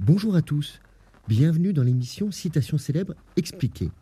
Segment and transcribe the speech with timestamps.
[0.00, 0.80] Bonjour à tous,
[1.28, 3.92] bienvenue dans l'émission Citation célèbre expliquée,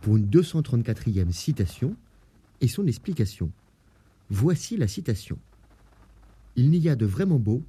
[0.00, 1.94] pour une 234e citation
[2.60, 3.52] et son explication.
[4.30, 5.38] Voici la citation.
[6.56, 7.62] Il n'y a de vraiment beau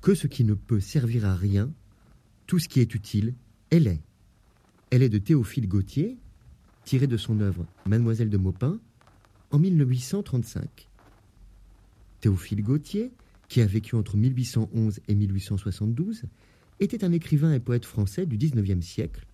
[0.00, 1.70] que ce qui ne peut servir à rien,
[2.48, 3.34] tout ce qui est utile,
[3.70, 4.02] elle est.
[4.90, 6.18] Elle est de Théophile Gautier,
[6.84, 8.80] tirée de son œuvre Mademoiselle de Maupin,
[9.52, 10.88] en 1835.
[12.20, 13.12] Théophile Gautier,
[13.46, 16.24] qui a vécu entre 1811 et 1872,
[16.80, 19.26] était un écrivain et poète français du XIXe siècle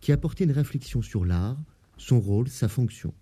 [0.00, 1.56] qui apportait une réflexion sur l'art,
[1.96, 3.14] son rôle, sa fonction.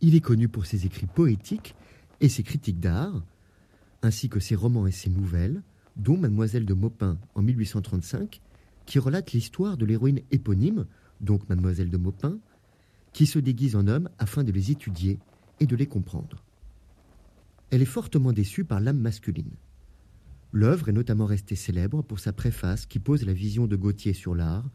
[0.00, 1.74] Il est connu pour ses écrits poétiques
[2.20, 3.24] et ses critiques d'art,
[4.02, 5.62] ainsi que ses romans et ses nouvelles,
[5.96, 8.40] dont Mademoiselle de Maupin en 1835,
[8.86, 10.86] qui relate l'histoire de l'héroïne éponyme,
[11.20, 12.38] donc Mademoiselle de Maupin,
[13.12, 15.18] qui se déguise en homme afin de les étudier
[15.58, 16.44] et de les comprendre.
[17.70, 19.50] Elle est fortement déçue par l'âme masculine.
[20.52, 24.34] L'œuvre est notamment restée célèbre pour sa préface qui pose la vision de Gautier sur
[24.34, 24.68] l'art,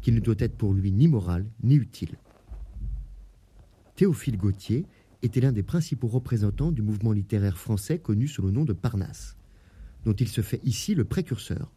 [0.00, 2.18] qui ne doit être pour lui ni moral ni utile.
[3.94, 4.86] Théophile Gautier
[5.22, 9.36] était l'un des principaux représentants du mouvement littéraire français connu sous le nom de Parnasse,
[10.04, 11.70] dont il se fait ici le précurseur.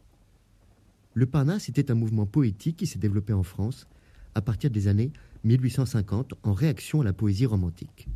[1.14, 3.88] Le Parnasse était un mouvement poétique qui s'est développé en France
[4.36, 5.12] à partir des années
[5.44, 8.08] 1850 en réaction à la poésie romantique.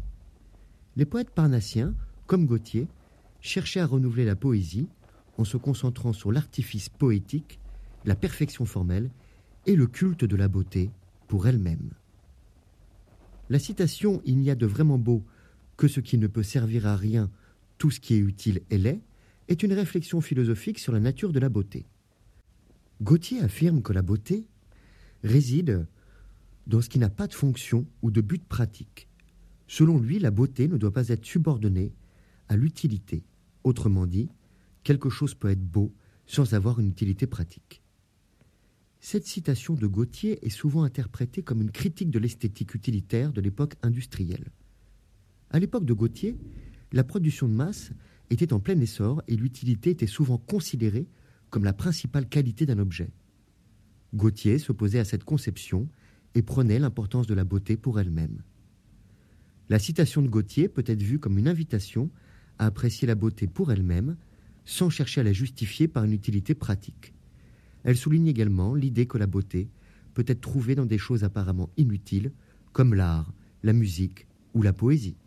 [0.95, 1.93] Les poètes parnassiens,
[2.27, 2.87] comme Gautier,
[3.39, 4.87] cherchaient à renouveler la poésie
[5.41, 7.59] en se concentrant sur l'artifice poétique,
[8.05, 9.09] la perfection formelle
[9.65, 10.91] et le culte de la beauté
[11.27, 11.91] pour elle-même.
[13.49, 15.23] La citation Il n'y a de vraiment beau
[15.77, 17.31] que ce qui ne peut servir à rien,
[17.79, 19.01] tout ce qui est utile est laid,
[19.47, 21.87] est une réflexion philosophique sur la nature de la beauté.
[23.01, 24.45] Gautier affirme que la beauté
[25.23, 25.87] réside
[26.67, 29.07] dans ce qui n'a pas de fonction ou de but pratique.
[29.67, 31.93] Selon lui, la beauté ne doit pas être subordonnée
[32.47, 33.23] à l'utilité.
[33.63, 34.29] Autrement dit,
[34.83, 35.93] quelque chose peut être beau
[36.25, 37.81] sans avoir une utilité pratique.
[38.99, 43.75] Cette citation de Gautier est souvent interprétée comme une critique de l'esthétique utilitaire de l'époque
[43.81, 44.51] industrielle.
[45.49, 46.37] À l'époque de Gautier,
[46.91, 47.91] la production de masse
[48.29, 51.07] était en plein essor et l'utilité était souvent considérée
[51.49, 53.09] comme la principale qualité d'un objet.
[54.13, 55.89] Gautier s'opposait à cette conception
[56.35, 58.43] et prenait l'importance de la beauté pour elle-même.
[59.69, 62.09] La citation de Gautier peut être vue comme une invitation
[62.59, 64.15] à apprécier la beauté pour elle-même
[64.71, 67.13] sans chercher à la justifier par une utilité pratique.
[67.83, 69.69] Elle souligne également l'idée que la beauté
[70.13, 72.31] peut être trouvée dans des choses apparemment inutiles,
[72.71, 73.33] comme l'art,
[73.63, 75.17] la musique ou la poésie.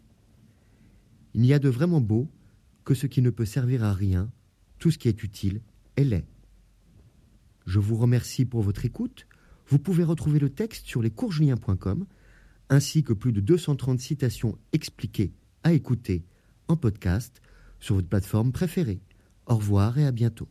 [1.34, 2.30] Il n'y a de vraiment beau
[2.86, 4.30] que ce qui ne peut servir à rien,
[4.78, 5.60] tout ce qui est utile,
[5.96, 6.24] est laid.
[7.66, 9.26] Je vous remercie pour votre écoute.
[9.68, 12.06] Vous pouvez retrouver le texte sur lescoursjulien.com,
[12.70, 15.34] ainsi que plus de 230 citations expliquées
[15.64, 16.24] à écouter
[16.68, 17.42] en podcast
[17.78, 19.02] sur votre plateforme préférée.
[19.46, 20.48] Au revoir et à bientôt.